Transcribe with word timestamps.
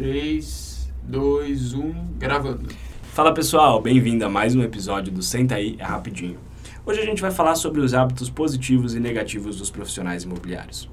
3, 0.00 0.90
2, 1.02 1.74
1, 1.74 1.92
gravando. 2.16 2.70
Fala 3.12 3.34
pessoal, 3.34 3.82
bem-vindo 3.82 4.24
a 4.24 4.30
mais 4.30 4.54
um 4.54 4.62
episódio 4.62 5.12
do 5.12 5.22
Senta 5.22 5.56
aí, 5.56 5.76
é 5.78 5.84
rapidinho. 5.84 6.38
Hoje 6.86 7.00
a 7.00 7.04
gente 7.04 7.20
vai 7.20 7.30
falar 7.30 7.54
sobre 7.54 7.82
os 7.82 7.92
hábitos 7.92 8.30
positivos 8.30 8.94
e 8.94 8.98
negativos 8.98 9.58
dos 9.58 9.70
profissionais 9.70 10.22
imobiliários. 10.22 10.88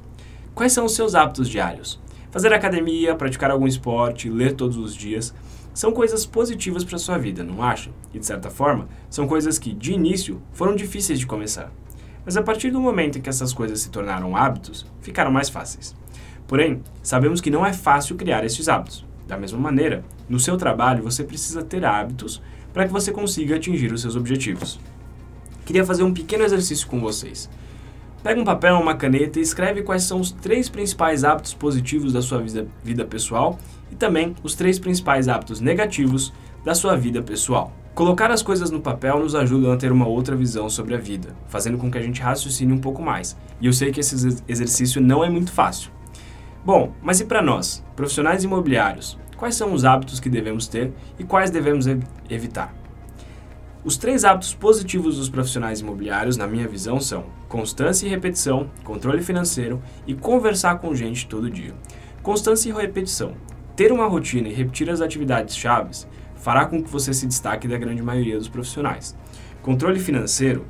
Quais 0.53 0.73
são 0.73 0.83
os 0.83 0.93
seus 0.93 1.15
hábitos 1.15 1.47
diários? 1.47 2.01
Fazer 2.31 2.51
academia, 2.51 3.15
praticar 3.15 3.49
algum 3.49 3.65
esporte, 3.65 4.29
ler 4.29 4.55
todos 4.55 4.75
os 4.75 4.93
dias 4.93 5.33
são 5.73 5.93
coisas 5.93 6.25
positivas 6.25 6.83
para 6.83 6.97
sua 6.97 7.17
vida, 7.17 7.45
não 7.45 7.63
acha? 7.63 7.89
E 8.13 8.19
de 8.19 8.25
certa 8.25 8.49
forma, 8.49 8.89
são 9.09 9.25
coisas 9.25 9.57
que, 9.57 9.71
de 9.71 9.93
início, 9.93 10.41
foram 10.51 10.75
difíceis 10.75 11.17
de 11.17 11.25
começar. 11.25 11.71
Mas 12.25 12.35
a 12.35 12.43
partir 12.43 12.71
do 12.71 12.81
momento 12.81 13.17
em 13.17 13.21
que 13.21 13.29
essas 13.29 13.53
coisas 13.53 13.79
se 13.79 13.89
tornaram 13.89 14.35
hábitos, 14.35 14.85
ficaram 14.99 15.31
mais 15.31 15.47
fáceis. 15.47 15.95
Porém, 16.47 16.81
sabemos 17.03 17.41
que 17.41 17.51
não 17.51 17.65
é 17.65 17.73
fácil 17.73 18.15
criar 18.15 18.45
esses 18.45 18.69
hábitos. 18.69 19.05
Da 19.27 19.37
mesma 19.37 19.59
maneira, 19.59 20.03
no 20.29 20.39
seu 20.39 20.55
trabalho 20.55 21.03
você 21.03 21.23
precisa 21.23 21.61
ter 21.61 21.83
hábitos 21.83 22.41
para 22.73 22.85
que 22.85 22.93
você 22.93 23.11
consiga 23.11 23.55
atingir 23.57 23.91
os 23.91 24.01
seus 24.01 24.15
objetivos. 24.15 24.79
Queria 25.65 25.85
fazer 25.85 26.03
um 26.03 26.13
pequeno 26.13 26.45
exercício 26.45 26.87
com 26.87 27.01
vocês. 27.01 27.49
Pega 28.23 28.39
um 28.39 28.45
papel, 28.45 28.79
uma 28.79 28.95
caneta 28.95 29.39
e 29.39 29.41
escreve 29.41 29.83
quais 29.83 30.03
são 30.03 30.19
os 30.19 30.31
três 30.31 30.69
principais 30.69 31.23
hábitos 31.23 31.53
positivos 31.53 32.13
da 32.13 32.21
sua 32.21 32.39
vida, 32.39 32.67
vida 32.83 33.05
pessoal 33.05 33.59
e 33.91 33.95
também 33.95 34.35
os 34.43 34.55
três 34.55 34.79
principais 34.79 35.27
hábitos 35.27 35.59
negativos 35.59 36.33
da 36.63 36.73
sua 36.73 36.95
vida 36.95 37.21
pessoal. 37.21 37.73
Colocar 37.93 38.31
as 38.31 38.41
coisas 38.41 38.69
no 38.69 38.79
papel 38.79 39.19
nos 39.19 39.33
ajuda 39.33 39.73
a 39.73 39.77
ter 39.77 39.91
uma 39.91 40.07
outra 40.07 40.35
visão 40.35 40.69
sobre 40.69 40.93
a 40.93 40.97
vida, 40.97 41.35
fazendo 41.47 41.77
com 41.77 41.89
que 41.89 41.97
a 41.97 42.01
gente 42.01 42.21
raciocine 42.21 42.71
um 42.71 42.77
pouco 42.77 43.01
mais. 43.01 43.35
E 43.59 43.65
eu 43.65 43.73
sei 43.73 43.91
que 43.91 43.99
esse 43.99 44.15
exercício 44.47 45.01
não 45.01 45.23
é 45.23 45.29
muito 45.29 45.51
fácil. 45.51 45.96
Bom, 46.67 46.91
mas 47.01 47.21
e 47.21 47.25
para 47.25 47.41
nós, 47.41 47.81
profissionais 47.95 48.43
imobiliários? 48.43 49.17
Quais 49.37 49.55
são 49.55 49.71
os 49.71 49.85
hábitos 49.85 50.19
que 50.19 50.29
devemos 50.29 50.67
ter 50.67 50.91
e 51.17 51.23
quais 51.23 51.49
devemos 51.49 51.85
evitar? 52.29 52.75
Os 53.85 53.95
três 53.95 54.25
hábitos 54.25 54.53
positivos 54.53 55.15
dos 55.15 55.29
profissionais 55.29 55.79
imobiliários, 55.79 56.35
na 56.35 56.45
minha 56.45 56.67
visão, 56.67 56.99
são 56.99 57.23
constância 57.47 58.05
e 58.05 58.09
repetição, 58.09 58.69
controle 58.83 59.23
financeiro 59.23 59.81
e 60.05 60.13
conversar 60.13 60.79
com 60.79 60.93
gente 60.93 61.25
todo 61.25 61.49
dia. 61.49 61.73
Constância 62.21 62.69
e 62.69 62.73
repetição. 62.73 63.31
Ter 63.73 63.93
uma 63.93 64.05
rotina 64.05 64.49
e 64.49 64.53
repetir 64.53 64.89
as 64.89 64.99
atividades 64.99 65.55
chaves 65.55 66.05
fará 66.35 66.65
com 66.65 66.83
que 66.83 66.89
você 66.89 67.13
se 67.13 67.27
destaque 67.27 67.65
da 67.65 67.77
grande 67.77 68.01
maioria 68.01 68.37
dos 68.37 68.49
profissionais. 68.49 69.15
Controle 69.61 70.01
financeiro. 70.01 70.65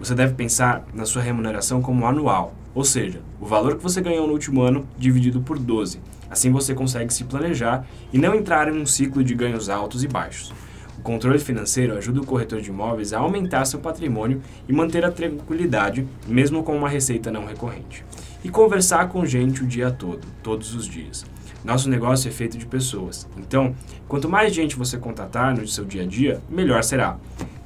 Você 0.00 0.16
deve 0.16 0.34
pensar 0.34 0.84
na 0.92 1.06
sua 1.06 1.22
remuneração 1.22 1.80
como 1.80 2.06
anual, 2.06 2.57
ou 2.74 2.84
seja, 2.84 3.20
o 3.40 3.46
valor 3.46 3.76
que 3.76 3.82
você 3.82 4.00
ganhou 4.00 4.26
no 4.26 4.32
último 4.32 4.62
ano 4.62 4.86
dividido 4.96 5.40
por 5.40 5.58
12. 5.58 6.00
Assim 6.30 6.50
você 6.50 6.74
consegue 6.74 7.12
se 7.12 7.24
planejar 7.24 7.86
e 8.12 8.18
não 8.18 8.34
entrar 8.34 8.68
em 8.68 8.78
um 8.78 8.86
ciclo 8.86 9.24
de 9.24 9.34
ganhos 9.34 9.68
altos 9.68 10.04
e 10.04 10.08
baixos. 10.08 10.52
O 10.98 11.02
controle 11.02 11.38
financeiro 11.38 11.96
ajuda 11.96 12.20
o 12.20 12.26
corretor 12.26 12.60
de 12.60 12.70
imóveis 12.70 13.12
a 13.12 13.18
aumentar 13.18 13.64
seu 13.64 13.78
patrimônio 13.78 14.42
e 14.68 14.72
manter 14.72 15.04
a 15.04 15.12
tranquilidade, 15.12 16.06
mesmo 16.26 16.62
com 16.62 16.76
uma 16.76 16.88
receita 16.88 17.30
não 17.30 17.46
recorrente. 17.46 18.04
E 18.44 18.48
conversar 18.48 19.08
com 19.08 19.24
gente 19.24 19.62
o 19.62 19.66
dia 19.66 19.90
todo, 19.90 20.26
todos 20.42 20.74
os 20.74 20.86
dias. 20.86 21.24
Nosso 21.64 21.88
negócio 21.88 22.28
é 22.28 22.32
feito 22.32 22.56
de 22.56 22.66
pessoas, 22.66 23.28
então, 23.36 23.74
quanto 24.06 24.28
mais 24.28 24.54
gente 24.54 24.76
você 24.76 24.96
contatar 24.96 25.56
no 25.56 25.66
seu 25.66 25.84
dia 25.84 26.02
a 26.02 26.06
dia, 26.06 26.40
melhor 26.48 26.82
será. 26.84 27.16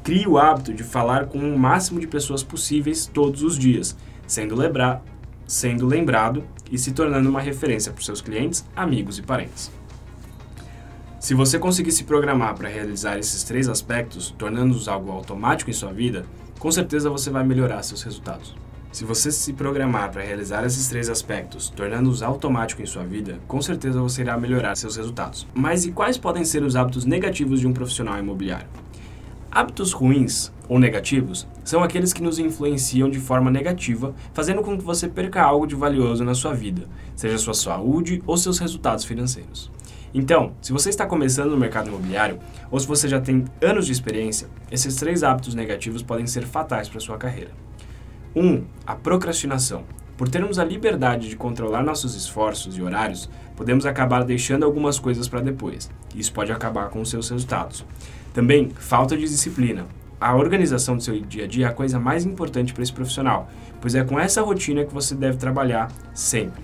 Crie 0.02 0.26
o 0.26 0.38
hábito 0.38 0.72
de 0.72 0.82
falar 0.82 1.26
com 1.26 1.38
o 1.38 1.58
máximo 1.58 2.00
de 2.00 2.06
pessoas 2.06 2.42
possíveis 2.42 3.06
todos 3.06 3.42
os 3.42 3.58
dias, 3.58 3.96
sendo, 4.32 4.56
lembra 4.56 5.02
sendo 5.46 5.86
lembrado 5.86 6.42
e 6.70 6.78
se 6.78 6.92
tornando 6.92 7.28
uma 7.28 7.40
referência 7.40 7.92
para 7.92 8.02
seus 8.02 8.22
clientes, 8.22 8.64
amigos 8.74 9.18
e 9.18 9.22
parentes. 9.22 9.70
Se 11.20 11.34
você 11.34 11.58
conseguir 11.58 11.92
se 11.92 12.04
programar 12.04 12.54
para 12.54 12.68
realizar 12.68 13.18
esses 13.18 13.44
três 13.44 13.68
aspectos, 13.68 14.34
tornando-os 14.38 14.88
algo 14.88 15.12
automático 15.12 15.68
em 15.68 15.74
sua 15.74 15.92
vida, 15.92 16.24
com 16.58 16.72
certeza 16.72 17.10
você 17.10 17.28
vai 17.28 17.44
melhorar 17.44 17.82
seus 17.82 18.02
resultados. 18.02 18.56
Se 18.90 19.04
você 19.04 19.30
se 19.30 19.52
programar 19.52 20.10
para 20.10 20.22
realizar 20.22 20.64
esses 20.64 20.88
três 20.88 21.10
aspectos, 21.10 21.68
tornando-os 21.68 22.22
automático 22.22 22.80
em 22.80 22.86
sua 22.86 23.04
vida, 23.04 23.38
com 23.46 23.60
certeza 23.60 24.00
você 24.00 24.22
irá 24.22 24.36
melhorar 24.38 24.74
seus 24.76 24.96
resultados. 24.96 25.46
Mas 25.54 25.84
e 25.84 25.92
quais 25.92 26.16
podem 26.16 26.44
ser 26.44 26.62
os 26.62 26.74
hábitos 26.74 27.04
negativos 27.04 27.60
de 27.60 27.66
um 27.66 27.72
profissional 27.72 28.18
imobiliário? 28.18 28.68
Hábitos 29.50 29.92
ruins 29.92 30.50
ou 30.72 30.78
negativos 30.78 31.46
são 31.62 31.82
aqueles 31.82 32.14
que 32.14 32.22
nos 32.22 32.38
influenciam 32.38 33.10
de 33.10 33.20
forma 33.20 33.50
negativa, 33.50 34.14
fazendo 34.32 34.62
com 34.62 34.78
que 34.78 34.82
você 34.82 35.06
perca 35.06 35.42
algo 35.42 35.66
de 35.66 35.74
valioso 35.74 36.24
na 36.24 36.34
sua 36.34 36.54
vida, 36.54 36.88
seja 37.14 37.36
sua 37.36 37.52
saúde 37.52 38.22
ou 38.26 38.38
seus 38.38 38.58
resultados 38.58 39.04
financeiros. 39.04 39.70
Então, 40.14 40.54
se 40.62 40.72
você 40.72 40.88
está 40.88 41.04
começando 41.04 41.50
no 41.50 41.58
mercado 41.58 41.88
imobiliário 41.88 42.38
ou 42.70 42.80
se 42.80 42.86
você 42.86 43.06
já 43.06 43.20
tem 43.20 43.44
anos 43.60 43.84
de 43.84 43.92
experiência, 43.92 44.48
esses 44.70 44.96
três 44.96 45.22
hábitos 45.22 45.54
negativos 45.54 46.02
podem 46.02 46.26
ser 46.26 46.46
fatais 46.46 46.88
para 46.88 47.00
sua 47.00 47.18
carreira. 47.18 47.50
1. 48.34 48.42
Um, 48.42 48.64
a 48.86 48.94
procrastinação. 48.94 49.84
Por 50.16 50.30
termos 50.30 50.58
a 50.58 50.64
liberdade 50.64 51.28
de 51.28 51.36
controlar 51.36 51.82
nossos 51.82 52.14
esforços 52.14 52.78
e 52.78 52.82
horários, 52.82 53.28
podemos 53.54 53.84
acabar 53.84 54.24
deixando 54.24 54.64
algumas 54.64 54.98
coisas 54.98 55.28
para 55.28 55.42
depois. 55.42 55.90
Isso 56.14 56.32
pode 56.32 56.50
acabar 56.50 56.88
com 56.88 57.04
seus 57.04 57.28
resultados. 57.28 57.84
Também, 58.32 58.70
falta 58.70 59.14
de 59.14 59.24
disciplina. 59.24 59.86
A 60.22 60.36
organização 60.36 60.96
do 60.96 61.02
seu 61.02 61.20
dia 61.20 61.46
a 61.46 61.48
dia 61.48 61.66
é 61.66 61.68
a 61.68 61.72
coisa 61.72 61.98
mais 61.98 62.24
importante 62.24 62.72
para 62.72 62.84
esse 62.84 62.92
profissional, 62.92 63.50
pois 63.80 63.96
é 63.96 64.04
com 64.04 64.20
essa 64.20 64.40
rotina 64.40 64.84
que 64.84 64.94
você 64.94 65.16
deve 65.16 65.36
trabalhar 65.36 65.90
sempre. 66.14 66.62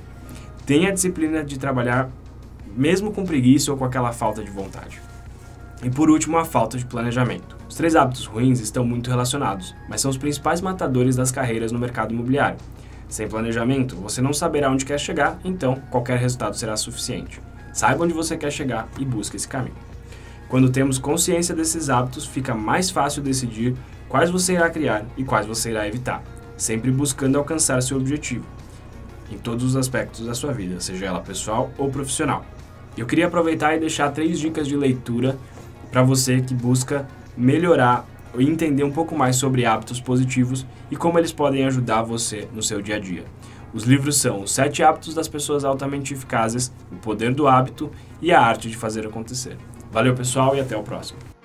Tenha 0.65 0.91
a 0.91 0.93
disciplina 0.93 1.43
de 1.43 1.59
trabalhar 1.59 2.09
mesmo 2.77 3.11
com 3.11 3.25
preguiça 3.25 3.73
ou 3.73 3.77
com 3.77 3.85
aquela 3.85 4.13
falta 4.13 4.45
de 4.45 4.51
vontade. 4.53 5.03
E 5.83 5.91
por 5.91 6.09
último, 6.09 6.39
a 6.39 6.45
falta 6.45 6.79
de 6.79 6.87
planejamento. 6.87 7.57
Os 7.69 7.75
três 7.75 7.97
hábitos 7.97 8.27
ruins 8.27 8.61
estão 8.61 8.85
muito 8.85 9.11
relacionados, 9.11 9.75
mas 9.89 10.01
são 10.01 10.13
os 10.13 10.17
principais 10.17 10.61
matadores 10.61 11.17
das 11.17 11.33
carreiras 11.33 11.73
no 11.73 11.81
mercado 11.81 12.15
imobiliário. 12.15 12.59
Sem 13.09 13.27
planejamento, 13.27 13.97
você 13.97 14.23
não 14.23 14.33
saberá 14.33 14.71
onde 14.71 14.85
quer 14.85 15.01
chegar, 15.01 15.37
então 15.45 15.83
qualquer 15.91 16.19
resultado 16.19 16.57
será 16.57 16.77
suficiente. 16.77 17.43
Saiba 17.73 18.05
onde 18.05 18.15
você 18.15 18.37
quer 18.37 18.53
chegar 18.53 18.89
e 19.01 19.05
busque 19.05 19.35
esse 19.35 19.49
caminho. 19.49 19.75
Quando 20.49 20.71
temos 20.71 20.99
consciência 20.99 21.55
desses 21.55 21.91
hábitos, 21.91 22.27
fica 22.27 22.55
mais 22.55 22.91
fácil 22.91 23.23
decidir 23.23 23.75
quais 24.09 24.31
você 24.31 24.55
irá 24.55 24.71
criar 24.71 25.05
e 25.17 25.25
quais 25.25 25.47
você 25.47 25.71
irá 25.71 25.87
evitar, 25.87 26.23
sempre 26.57 26.91
buscando 26.91 27.37
alcançar 27.37 27.83
seu 27.83 27.99
objetivo 27.99 28.45
em 29.31 29.37
todos 29.37 29.65
os 29.65 29.77
aspectos 29.77 30.27
da 30.27 30.35
sua 30.35 30.53
vida, 30.53 30.81
seja 30.81 31.07
ela 31.07 31.21
pessoal 31.21 31.71
ou 31.77 31.91
profissional. 31.91 32.45
Eu 32.97 33.07
queria 33.07 33.27
aproveitar 33.27 33.77
e 33.77 33.81
deixar 33.81 34.11
três 34.11 34.41
dicas 34.41 34.67
de 34.67 34.77
leitura 34.77 35.39
para 35.91 36.03
você 36.03 36.41
que 36.41 36.55
busca 36.55 37.07
melhorar 37.37 38.07
e 38.37 38.45
entender 38.45 38.85
um 38.85 38.91
pouco 38.91 39.17
mais 39.17 39.37
sobre 39.37 39.65
hábitos 39.65 40.01
positivos 40.01 40.67
e 40.91 40.97
como 40.97 41.19
eles 41.19 41.33
podem 41.33 41.65
ajudar 41.67 42.03
você 42.03 42.49
no 42.53 42.63
seu 42.63 42.83
dia 42.83 42.97
a 42.97 42.99
dia. 42.99 43.25
Os 43.73 43.85
livros 43.85 44.17
são 44.17 44.43
Os 44.43 44.53
Sete 44.53 44.83
Hábitos 44.83 45.15
das 45.15 45.29
Pessoas 45.29 45.65
Altamente 45.65 46.15
Eficazes, 46.15 46.73
O 46.91 46.97
Poder 46.97 47.35
do 47.35 47.47
Hábito 47.47 47.91
e 48.21 48.33
A 48.33 48.41
Arte 48.41 48.69
de 48.69 48.77
Fazer 48.77 49.07
Acontecer. 49.07 49.57
Valeu, 49.91 50.15
pessoal, 50.15 50.55
e 50.55 50.61
até 50.61 50.77
o 50.77 50.83
próximo. 50.83 51.38